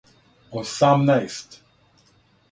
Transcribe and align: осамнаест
осамнаест 0.59 1.49